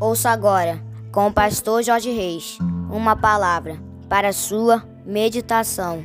Ouça 0.00 0.30
agora, 0.30 0.82
com 1.12 1.28
o 1.28 1.32
pastor 1.32 1.82
Jorge 1.82 2.10
Reis, 2.10 2.58
uma 2.90 3.14
palavra 3.14 3.78
para 4.08 4.32
sua 4.32 4.84
meditação. 5.06 6.04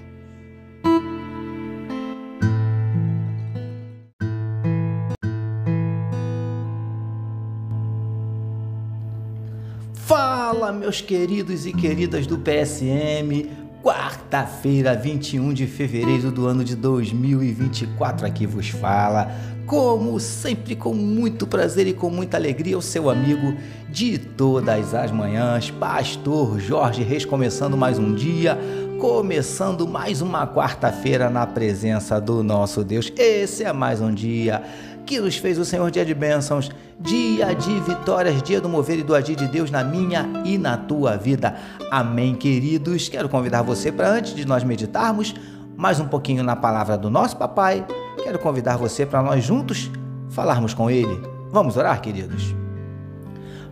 Fala, 9.94 10.72
meus 10.72 11.02
queridos 11.02 11.66
e 11.66 11.74
queridas 11.74 12.28
do 12.28 12.38
PSM. 12.38 13.50
Quarta-feira, 13.82 14.94
21 14.94 15.54
de 15.54 15.66
fevereiro 15.66 16.32
do 16.32 16.46
ano 16.46 16.66
de 16.66 16.76
2024, 16.76 18.26
aqui 18.26 18.46
vos 18.46 18.68
fala, 18.68 19.32
como 19.66 20.20
sempre, 20.20 20.76
com 20.76 20.94
muito 20.94 21.48
prazer 21.48 21.88
e 21.88 21.94
com 21.94 22.10
muita 22.10 22.36
alegria, 22.36 22.78
o 22.78 22.82
seu 22.82 23.10
amigo 23.10 23.56
de 23.88 24.18
todas 24.18 24.94
as 24.94 25.12
manhãs, 25.12 25.72
Pastor 25.72 26.60
Jorge 26.60 27.04
Reis, 27.04 27.24
começando 27.24 27.78
mais 27.78 27.98
um 27.98 28.14
dia, 28.14 28.60
começando 29.00 29.88
mais 29.88 30.22
uma 30.22 30.46
quarta-feira 30.46 31.30
na 31.30 31.48
presença 31.48 32.20
do 32.20 32.44
nosso 32.44 32.84
Deus. 32.84 33.10
Esse 33.18 33.64
é 33.64 33.72
mais 33.72 34.02
um 34.02 34.14
dia 34.14 34.62
que 35.10 35.20
nos 35.20 35.38
fez 35.38 35.58
o 35.58 35.66
Senhor 35.66 35.90
dia 35.90 36.06
de 36.06 36.14
bênçãos, 36.14 36.70
dia 37.00 37.56
de 37.56 37.80
vitórias, 37.80 38.44
dia 38.44 38.62
do 38.62 38.70
mover 38.70 39.00
e 39.00 39.04
do 39.04 39.16
agir 39.16 39.36
de 39.36 39.48
Deus 39.48 39.72
na 39.72 39.84
minha 39.84 40.30
e 40.46 40.56
na 40.56 40.78
tua 40.78 41.18
vida. 41.18 41.56
Amém, 41.90 42.36
queridos. 42.36 43.10
Quero 43.10 43.28
convidar 43.28 43.64
você 43.64 43.92
para 43.92 44.08
antes 44.08 44.36
de 44.36 44.46
nós 44.46 44.64
meditarmos 44.64 45.34
mais 45.76 46.00
um 46.00 46.08
pouquinho 46.08 46.44
na 46.44 46.56
palavra 46.56 46.96
do 46.96 47.10
nosso 47.10 47.38
papai, 47.38 47.88
quero 48.22 48.38
convidar 48.38 48.78
você 48.78 49.04
para 49.04 49.24
nós 49.24 49.44
juntos 49.44 49.90
falarmos 50.30 50.76
com 50.76 50.92
ele. 50.92 51.20
Vamos 51.52 51.76
orar, 51.76 52.00
queridos. 52.02 52.59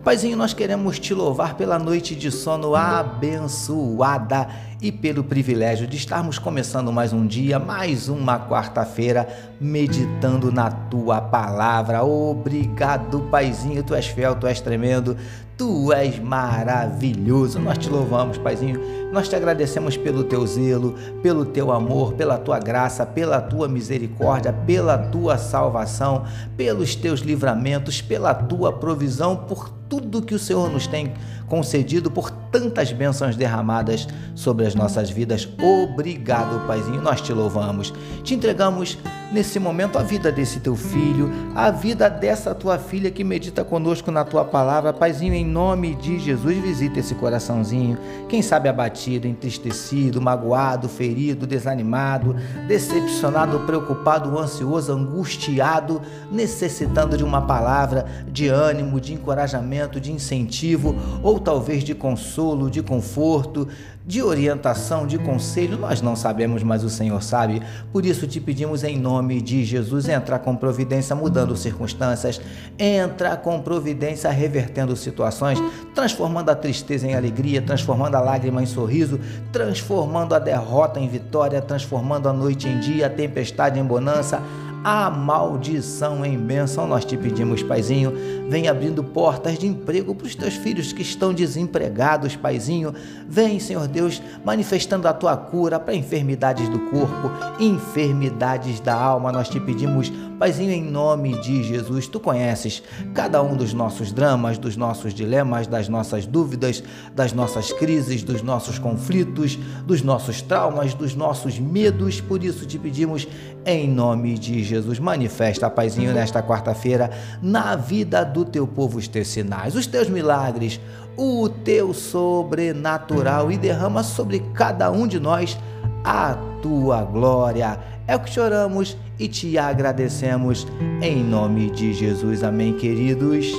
Paizinho, 0.08 0.38
nós 0.38 0.54
queremos 0.54 0.98
te 0.98 1.12
louvar 1.12 1.54
pela 1.54 1.78
noite 1.78 2.14
de 2.14 2.30
sono 2.30 2.74
abençoada 2.74 4.48
e 4.80 4.90
pelo 4.90 5.22
privilégio 5.22 5.86
de 5.86 5.98
estarmos 5.98 6.38
começando 6.38 6.90
mais 6.90 7.12
um 7.12 7.26
dia, 7.26 7.58
mais 7.58 8.08
uma 8.08 8.40
quarta-feira, 8.48 9.28
meditando 9.60 10.50
na 10.50 10.70
tua 10.70 11.20
palavra. 11.20 12.02
Obrigado, 12.04 13.20
Paizinho, 13.30 13.82
tu 13.82 13.94
és 13.94 14.06
fiel, 14.06 14.34
tu 14.36 14.46
és 14.46 14.62
tremendo, 14.62 15.14
tu 15.58 15.92
és 15.92 16.20
maravilhoso. 16.20 17.58
Nós 17.58 17.76
te 17.76 17.90
louvamos, 17.90 18.38
Paizinho. 18.38 18.80
Nós 19.12 19.28
te 19.28 19.34
agradecemos 19.34 19.96
pelo 19.96 20.22
teu 20.22 20.46
zelo, 20.46 20.94
pelo 21.20 21.44
teu 21.44 21.72
amor, 21.72 22.12
pela 22.12 22.38
tua 22.38 22.60
graça, 22.60 23.04
pela 23.04 23.40
tua 23.40 23.66
misericórdia, 23.66 24.52
pela 24.52 24.96
tua 24.96 25.36
salvação, 25.36 26.24
pelos 26.56 26.94
teus 26.94 27.20
livramentos, 27.20 28.00
pela 28.00 28.32
tua 28.32 28.72
provisão, 28.72 29.34
por 29.36 29.68
tudo 29.88 30.22
que 30.22 30.34
o 30.34 30.38
Senhor 30.38 30.70
nos 30.70 30.86
tem 30.86 31.12
concedido, 31.48 32.10
por 32.10 32.30
tantas 32.30 32.92
bênçãos 32.92 33.36
derramadas 33.36 34.06
sobre 34.34 34.66
as 34.66 34.74
nossas 34.74 35.10
vidas. 35.10 35.48
Obrigado, 35.60 36.66
Paizinho, 36.66 37.00
nós 37.00 37.20
te 37.20 37.32
louvamos. 37.32 37.92
Te 38.22 38.34
entregamos 38.34 38.98
nesse 39.32 39.58
momento 39.58 39.98
a 39.98 40.02
vida 40.02 40.32
desse 40.32 40.60
teu 40.60 40.74
filho, 40.74 41.30
a 41.54 41.70
vida 41.70 42.08
dessa 42.08 42.54
tua 42.54 42.78
filha 42.78 43.10
que 43.10 43.22
medita 43.22 43.64
conosco 43.64 44.10
na 44.10 44.24
tua 44.24 44.44
palavra. 44.44 44.92
Paizinho, 44.92 45.34
em 45.34 45.44
nome 45.44 45.94
de 45.94 46.18
Jesus, 46.18 46.56
visita 46.56 47.00
esse 47.00 47.14
coraçãozinho. 47.14 47.98
Quem 48.28 48.42
sabe 48.42 48.68
abatido, 48.68 49.26
entristecido, 49.26 50.20
magoado, 50.20 50.88
ferido, 50.88 51.46
desanimado, 51.46 52.36
decepcionado, 52.66 53.60
preocupado, 53.60 54.38
ansioso, 54.38 54.92
angustiado, 54.92 56.00
necessitando 56.30 57.16
de 57.16 57.24
uma 57.24 57.42
palavra 57.42 58.06
de 58.30 58.48
ânimo, 58.48 59.00
de 59.00 59.14
encorajamento, 59.14 60.00
de 60.00 60.12
incentivo 60.12 60.94
ou 61.22 61.37
talvez 61.38 61.84
de 61.84 61.94
consolo, 61.94 62.70
de 62.70 62.82
conforto, 62.82 63.68
de 64.08 64.22
orientação, 64.22 65.06
de 65.06 65.18
conselho, 65.18 65.76
nós 65.76 66.00
não 66.00 66.16
sabemos, 66.16 66.62
mas 66.62 66.82
o 66.82 66.88
Senhor 66.88 67.22
sabe. 67.22 67.60
Por 67.92 68.06
isso 68.06 68.26
te 68.26 68.40
pedimos 68.40 68.82
em 68.82 68.98
nome 68.98 69.42
de 69.42 69.62
Jesus, 69.64 70.08
entra 70.08 70.38
com 70.38 70.56
providência 70.56 71.14
mudando 71.14 71.54
circunstâncias, 71.54 72.40
entra 72.78 73.36
com 73.36 73.60
providência 73.60 74.30
revertendo 74.30 74.96
situações, 74.96 75.62
transformando 75.94 76.48
a 76.48 76.54
tristeza 76.54 77.06
em 77.06 77.14
alegria, 77.14 77.60
transformando 77.60 78.14
a 78.14 78.20
lágrima 78.20 78.62
em 78.62 78.66
sorriso, 78.66 79.20
transformando 79.52 80.34
a 80.34 80.38
derrota 80.38 80.98
em 80.98 81.06
vitória, 81.06 81.60
transformando 81.60 82.30
a 82.30 82.32
noite 82.32 82.66
em 82.66 82.80
dia, 82.80 83.08
a 83.08 83.10
tempestade 83.10 83.78
em 83.78 83.84
bonança 83.84 84.42
a 84.88 85.10
maldição 85.10 86.24
em 86.24 86.38
bênção. 86.38 86.86
Nós 86.86 87.04
te 87.04 87.14
pedimos, 87.14 87.62
Paizinho, 87.62 88.10
vem 88.48 88.68
abrindo 88.68 89.04
portas 89.04 89.58
de 89.58 89.66
emprego 89.66 90.14
para 90.14 90.26
os 90.26 90.34
teus 90.34 90.54
filhos 90.54 90.94
que 90.94 91.02
estão 91.02 91.34
desempregados, 91.34 92.34
Paizinho. 92.34 92.94
Vem, 93.28 93.60
Senhor 93.60 93.86
Deus, 93.86 94.22
manifestando 94.42 95.06
a 95.06 95.12
tua 95.12 95.36
cura 95.36 95.78
para 95.78 95.94
enfermidades 95.94 96.70
do 96.70 96.78
corpo, 96.78 97.30
enfermidades 97.60 98.80
da 98.80 98.94
alma. 98.94 99.30
Nós 99.30 99.50
te 99.50 99.60
pedimos, 99.60 100.10
Paizinho, 100.38 100.70
em 100.70 100.82
nome 100.82 101.38
de 101.42 101.62
Jesus. 101.64 102.06
Tu 102.06 102.18
conheces 102.18 102.82
cada 103.12 103.42
um 103.42 103.56
dos 103.56 103.74
nossos 103.74 104.10
dramas, 104.10 104.56
dos 104.56 104.74
nossos 104.74 105.12
dilemas, 105.12 105.66
das 105.66 105.86
nossas 105.86 106.24
dúvidas, 106.24 106.82
das 107.14 107.34
nossas 107.34 107.74
crises, 107.74 108.22
dos 108.22 108.40
nossos 108.40 108.78
conflitos, 108.78 109.58
dos 109.84 110.00
nossos 110.00 110.40
traumas, 110.40 110.94
dos 110.94 111.14
nossos 111.14 111.58
medos. 111.58 112.22
Por 112.22 112.42
isso 112.42 112.64
te 112.64 112.78
pedimos, 112.78 113.28
em 113.66 113.86
nome 113.86 114.38
de 114.38 114.64
Jesus, 114.64 114.77
manifesta, 114.98 115.68
Paizinho, 115.70 116.12
nesta 116.12 116.42
quarta-feira, 116.42 117.10
na 117.42 117.76
vida 117.76 118.24
do 118.24 118.44
teu 118.44 118.66
povo 118.66 118.98
os 118.98 119.08
teus 119.08 119.28
sinais, 119.28 119.74
os 119.74 119.86
teus 119.86 120.08
milagres, 120.08 120.80
o 121.16 121.48
teu 121.48 121.92
sobrenatural 121.92 123.50
e 123.50 123.56
derrama 123.56 124.02
sobre 124.02 124.40
cada 124.54 124.90
um 124.90 125.06
de 125.06 125.18
nós 125.18 125.58
a 126.04 126.34
tua 126.62 127.02
glória. 127.02 127.78
É 128.06 128.16
o 128.16 128.20
que 128.20 128.30
choramos 128.30 128.96
e 129.18 129.28
te 129.28 129.58
agradecemos 129.58 130.66
em 131.02 131.22
nome 131.22 131.70
de 131.70 131.92
Jesus. 131.92 132.42
Amém, 132.42 132.74
queridos. 132.74 133.52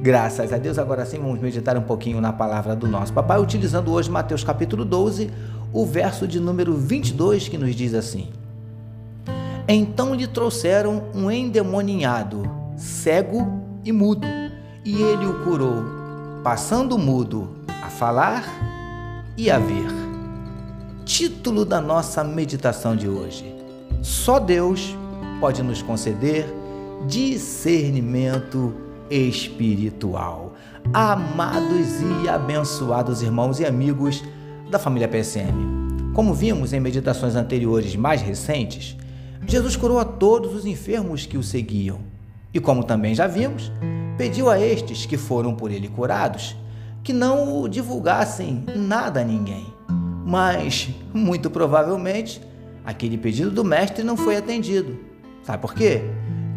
Graças 0.00 0.52
a 0.52 0.58
Deus. 0.58 0.78
Agora 0.78 1.04
sim, 1.04 1.18
vamos 1.18 1.40
meditar 1.40 1.76
um 1.76 1.82
pouquinho 1.82 2.20
na 2.20 2.32
palavra 2.32 2.76
do 2.76 2.86
nosso 2.86 3.12
papai, 3.12 3.40
utilizando 3.40 3.92
hoje 3.92 4.10
Mateus 4.10 4.44
capítulo 4.44 4.84
12, 4.84 5.30
o 5.72 5.84
verso 5.84 6.26
de 6.26 6.38
número 6.38 6.74
22, 6.74 7.48
que 7.48 7.58
nos 7.58 7.74
diz 7.74 7.94
assim: 7.94 8.28
então 9.74 10.14
lhe 10.14 10.26
trouxeram 10.26 11.10
um 11.14 11.30
endemoninhado, 11.30 12.42
cego 12.76 13.46
e 13.84 13.92
mudo, 13.92 14.26
e 14.84 15.02
ele 15.02 15.26
o 15.26 15.44
curou, 15.44 15.84
passando 16.42 16.96
mudo 16.96 17.56
a 17.82 17.90
falar 17.90 18.44
e 19.36 19.50
a 19.50 19.58
ver. 19.58 19.88
Título 21.04 21.64
da 21.64 21.80
nossa 21.80 22.24
meditação 22.24 22.96
de 22.96 23.08
hoje: 23.08 23.54
Só 24.02 24.38
Deus 24.38 24.96
pode 25.40 25.62
nos 25.62 25.82
conceder 25.82 26.46
discernimento 27.06 28.74
espiritual. 29.10 30.54
Amados 30.92 32.00
e 32.22 32.28
abençoados 32.28 33.22
irmãos 33.22 33.60
e 33.60 33.66
amigos 33.66 34.22
da 34.70 34.78
família 34.78 35.08
PSM, 35.08 36.12
como 36.14 36.32
vimos 36.32 36.72
em 36.72 36.80
meditações 36.80 37.34
anteriores 37.34 37.94
mais 37.94 38.22
recentes, 38.22 38.96
Jesus 39.46 39.76
curou 39.76 39.98
a 39.98 40.04
todos 40.04 40.54
os 40.54 40.66
enfermos 40.66 41.26
que 41.26 41.38
o 41.38 41.42
seguiam. 41.42 42.00
E 42.52 42.60
como 42.60 42.84
também 42.84 43.14
já 43.14 43.26
vimos, 43.26 43.70
pediu 44.16 44.50
a 44.50 44.60
estes 44.60 45.06
que 45.06 45.16
foram 45.16 45.54
por 45.54 45.70
ele 45.70 45.88
curados 45.88 46.56
que 47.08 47.12
não 47.14 47.62
o 47.62 47.68
divulgassem 47.68 48.64
nada 48.76 49.20
a 49.20 49.24
ninguém. 49.24 49.66
Mas, 50.26 50.90
muito 51.14 51.48
provavelmente, 51.48 52.38
aquele 52.84 53.16
pedido 53.16 53.50
do 53.50 53.64
mestre 53.64 54.04
não 54.04 54.14
foi 54.14 54.36
atendido. 54.36 54.98
Sabe 55.42 55.62
por 55.62 55.72
quê? 55.72 56.02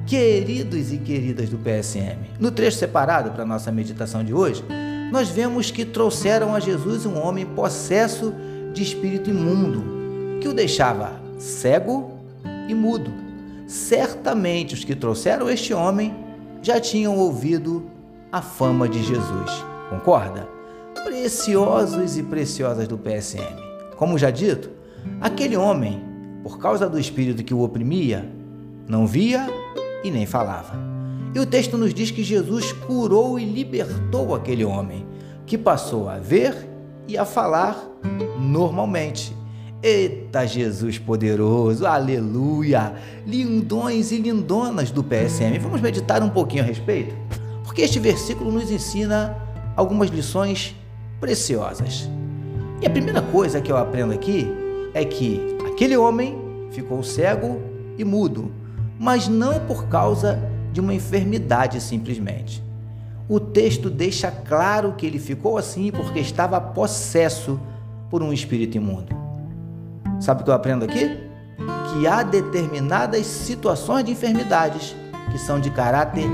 Queridos 0.06 0.92
e 0.92 0.98
queridas 0.98 1.48
do 1.48 1.58
PSM, 1.58 2.18
no 2.38 2.52
trecho 2.52 2.78
separado 2.80 3.32
para 3.32 3.46
nossa 3.46 3.72
meditação 3.72 4.26
de 4.26 4.34
hoje, 4.34 4.62
nós 5.10 5.30
vemos 5.30 5.72
que 5.72 5.86
trouxeram 5.86 6.54
a 6.54 6.60
Jesus 6.60 7.06
um 7.06 7.18
homem 7.18 7.46
possesso 7.46 8.34
de 8.74 8.84
espírito 8.84 9.30
imundo, 9.30 10.40
que 10.42 10.50
o 10.50 10.54
deixava 10.54 11.14
cego 11.38 12.11
e 12.72 12.76
mudo. 12.76 13.12
Certamente 13.68 14.74
os 14.74 14.84
que 14.84 14.96
trouxeram 14.96 15.50
este 15.50 15.74
homem 15.74 16.14
já 16.62 16.80
tinham 16.80 17.18
ouvido 17.18 17.86
a 18.32 18.42
fama 18.42 18.88
de 18.88 19.04
Jesus. 19.04 19.66
Concorda? 19.90 20.48
Preciosos 21.04 22.18
e 22.18 22.24
preciosas 22.24 22.88
do 22.88 22.98
PSM. 22.98 23.42
Como 23.96 24.18
já 24.18 24.30
dito, 24.30 24.70
aquele 25.20 25.56
homem, 25.56 26.02
por 26.44 26.58
causa 26.58 26.90
do 26.90 27.00
espírito 27.00 27.44
que 27.44 27.54
o 27.54 27.62
oprimia, 27.62 28.30
não 28.88 29.06
via 29.06 29.48
e 30.04 30.10
nem 30.10 30.26
falava. 30.26 30.74
E 31.34 31.40
o 31.40 31.46
texto 31.46 31.78
nos 31.78 31.94
diz 31.94 32.12
que 32.12 32.24
Jesus 32.24 32.74
curou 32.74 33.40
e 33.40 33.46
libertou 33.46 34.36
aquele 34.36 34.66
homem, 34.66 35.06
que 35.46 35.58
passou 35.58 36.10
a 36.10 36.18
ver 36.18 36.70
e 37.08 37.18
a 37.18 37.26
falar 37.26 37.78
normalmente. 38.40 39.41
Eita 39.84 40.46
Jesus 40.46 41.00
poderoso, 41.00 41.86
aleluia! 41.86 42.94
Lindões 43.26 44.12
e 44.12 44.18
lindonas 44.18 44.92
do 44.92 45.04
PSM, 45.04 45.58
vamos 45.60 45.82
meditar 45.82 46.22
um 46.22 46.30
pouquinho 46.30 46.64
a 46.64 46.66
respeito? 46.66 47.16
porque 47.72 47.84
este 47.84 48.00
versículo 48.00 48.52
nos 48.52 48.70
ensina 48.70 49.34
algumas 49.78 50.10
lições 50.10 50.76
preciosas. 51.22 52.10
E 52.82 52.86
a 52.86 52.90
primeira 52.90 53.22
coisa 53.22 53.62
que 53.62 53.72
eu 53.72 53.78
aprendo 53.78 54.12
aqui 54.14 54.46
é 54.94 55.06
que 55.06 55.40
aquele 55.66 55.96
homem 55.96 56.38
ficou 56.72 57.02
cego 57.02 57.62
e 57.98 58.04
mudo, 58.04 58.52
mas 59.00 59.30
não 59.30 59.58
por 59.68 59.88
causa 59.88 60.38
de 60.74 60.82
uma 60.82 60.94
enfermidade 60.94 61.80
simplesmente. 61.80 62.62
O 63.30 63.40
texto 63.40 63.90
deixa 63.90 64.30
claro 64.30 64.92
que 64.98 65.06
ele 65.06 65.18
ficou 65.18 65.58
assim 65.58 65.92
porque 65.92 66.20
estava 66.20 66.60
possesso 66.60 67.58
por 68.10 68.22
um 68.22 68.34
espírito 68.34 68.76
imundo. 68.76 69.21
Sabe 70.22 70.42
o 70.42 70.44
que 70.46 70.52
eu 70.52 70.54
aprendo 70.54 70.86
aqui? 70.86 71.18
Que 71.92 72.06
há 72.06 72.22
determinadas 72.22 73.26
situações 73.26 74.06
de 74.06 74.12
enfermidades 74.12 74.96
que 75.32 75.40
são 75.40 75.60
de 75.60 75.72
caráter 75.72 76.30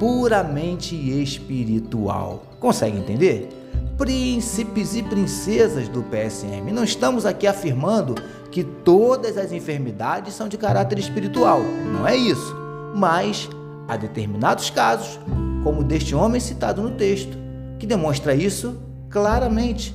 puramente 0.00 0.96
espiritual. 1.22 2.42
Consegue 2.58 2.98
entender? 2.98 3.48
Príncipes 3.96 4.96
e 4.96 5.04
princesas 5.04 5.88
do 5.88 6.02
PSM. 6.02 6.72
Não 6.72 6.82
estamos 6.82 7.24
aqui 7.24 7.46
afirmando 7.46 8.16
que 8.50 8.64
todas 8.64 9.38
as 9.38 9.52
enfermidades 9.52 10.34
são 10.34 10.48
de 10.48 10.58
caráter 10.58 10.98
espiritual. 10.98 11.60
Não 11.62 12.06
é 12.06 12.16
isso. 12.16 12.56
Mas 12.96 13.48
há 13.86 13.96
determinados 13.96 14.68
casos, 14.68 15.20
como 15.62 15.84
deste 15.84 16.12
homem 16.12 16.40
citado 16.40 16.82
no 16.82 16.90
texto, 16.90 17.38
que 17.78 17.86
demonstra 17.86 18.34
isso 18.34 18.76
claramente. 19.08 19.94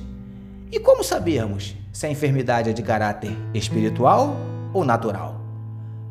E 0.72 0.80
como 0.80 1.04
sabermos 1.04 1.76
se 1.94 2.04
a 2.06 2.10
enfermidade 2.10 2.68
é 2.68 2.72
de 2.72 2.82
caráter 2.82 3.30
espiritual 3.54 4.36
ou 4.72 4.84
natural? 4.84 5.40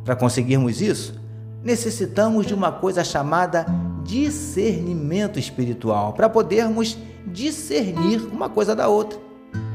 Para 0.06 0.16
conseguirmos 0.16 0.82
isso, 0.82 1.22
necessitamos 1.62 2.46
de 2.46 2.54
uma 2.54 2.72
coisa 2.72 3.04
chamada 3.04 3.66
discernimento 4.06 5.38
espiritual, 5.38 6.14
para 6.14 6.30
podermos 6.30 6.98
discernir 7.28 8.22
uma 8.32 8.50
coisa 8.50 8.74
da 8.74 8.88
outra. 8.88 9.20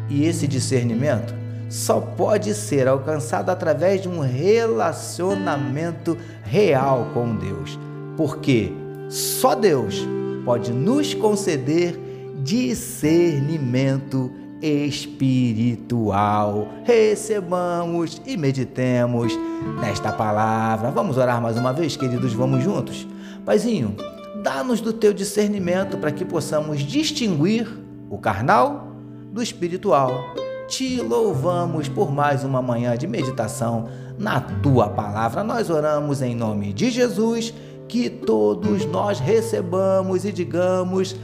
E 0.09 0.25
esse 0.25 0.49
discernimento 0.49 1.35
só 1.69 2.01
pode 2.01 2.55
ser 2.55 2.89
alcançado 2.89 3.51
através 3.51 4.01
de 4.01 4.09
um 4.09 4.21
relacionamento 4.21 6.17
real 6.43 7.11
com 7.13 7.37
Deus, 7.37 7.79
porque 8.17 8.73
só 9.11 9.55
Deus 9.55 10.07
pode 10.43 10.73
nos 10.73 11.13
conceder 11.13 11.99
discernimento 12.43 14.33
espiritual. 14.61 16.69
Recebamos 16.85 18.21
e 18.27 18.37
meditemos 18.37 19.33
nesta 19.81 20.13
palavra. 20.13 20.91
Vamos 20.91 21.17
orar 21.17 21.41
mais 21.41 21.57
uma 21.57 21.73
vez, 21.73 21.97
queridos? 21.97 22.33
Vamos 22.33 22.63
juntos? 22.63 23.07
Paizinho, 23.45 23.97
dá-nos 24.43 24.81
do 24.81 24.93
teu 24.93 25.13
discernimento 25.13 25.97
para 25.99 26.13
que 26.13 26.25
possamos 26.25 26.81
distinguir 26.81 27.69
o 28.11 28.19
carnal 28.19 28.93
do 29.33 29.43
espiritual. 29.43 30.35
Te 30.69 31.01
louvamos 31.01 31.89
por 31.89 32.13
mais 32.13 32.45
uma 32.45 32.61
manhã 32.61 32.97
de 32.97 33.07
meditação 33.07 33.89
na 34.19 34.41
tua 34.41 34.89
palavra. 34.89 35.43
Nós 35.43 35.71
oramos 35.71 36.21
em 36.21 36.35
nome 36.35 36.73
de 36.73 36.91
Jesus, 36.91 37.55
que 37.89 38.11
todos 38.11 38.85
nós 38.85 39.19
recebamos 39.19 40.27
e 40.27 40.33
digamos 40.33 41.17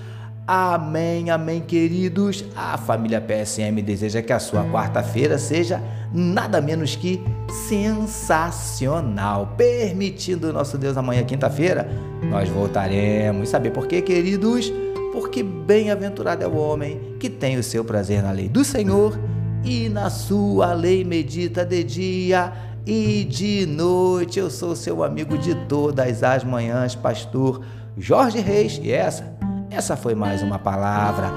Amém, 0.47 1.31
amém, 1.31 1.63
queridos. 1.63 2.45
A 2.55 2.77
família 2.77 3.19
PSM 3.19 3.81
deseja 3.81 4.21
que 4.21 4.31
a 4.31 4.39
sua 4.39 4.63
quarta-feira 4.65 5.39
seja 5.39 5.83
nada 6.13 6.61
menos 6.61 6.95
que 6.95 7.19
sensacional. 7.67 9.55
Permitindo 9.57 10.53
nosso 10.53 10.77
Deus 10.77 10.99
amanhã, 10.99 11.25
quinta-feira, 11.25 11.89
nós 12.29 12.51
voltaremos. 12.51 13.49
Saber 13.49 13.71
por 13.71 13.87
quê, 13.87 14.03
queridos? 14.03 14.71
Porque 15.15 15.43
bem-aventurado 15.43 16.45
é 16.45 16.47
o 16.47 16.57
homem 16.57 17.17
que 17.19 17.31
tem 17.31 17.57
o 17.57 17.63
seu 17.63 17.83
prazer 17.83 18.23
na 18.23 18.31
lei 18.31 18.47
do 18.47 18.63
Senhor 18.63 19.19
e 19.65 19.89
na 19.89 20.11
sua 20.11 20.75
lei 20.75 21.05
medita 21.05 21.65
de 21.65 21.83
dia 21.83 22.53
e 22.85 23.25
de 23.25 23.65
noite. 23.65 24.39
Eu 24.39 24.51
sou 24.51 24.77
seu 24.77 25.03
amigo 25.03 25.39
de 25.39 25.55
todas 25.69 26.23
as 26.23 26.45
manhãs, 26.45 26.95
pastor 26.95 27.65
Jorge 27.97 28.41
Reis, 28.41 28.81
e 28.83 28.91
essa 28.91 29.34
essa 29.75 29.97
foi 29.97 30.15
mais 30.15 30.43
uma 30.43 30.59
palavra 30.59 31.33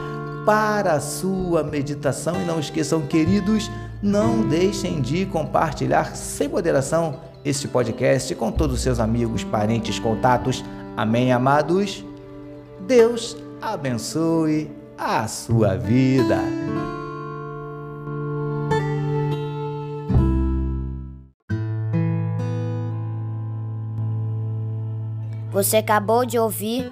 para 0.45 0.93
a 0.93 0.99
sua 0.99 1.63
meditação. 1.63 2.39
E 2.41 2.45
não 2.45 2.59
esqueçam, 2.59 3.01
queridos, 3.01 3.69
não 4.01 4.47
deixem 4.47 5.01
de 5.01 5.25
compartilhar 5.25 6.15
sem 6.15 6.47
moderação 6.47 7.19
este 7.43 7.67
podcast 7.67 8.33
com 8.35 8.51
todos 8.51 8.75
os 8.75 8.81
seus 8.81 8.99
amigos, 8.99 9.43
parentes, 9.43 9.99
contatos. 9.99 10.63
Amém, 10.95 11.31
amados? 11.31 12.05
Deus 12.85 13.35
abençoe 13.61 14.71
a 14.97 15.27
sua 15.27 15.75
vida. 15.75 16.39
Você 25.51 25.77
acabou 25.77 26.23
de 26.23 26.37
ouvir 26.37 26.91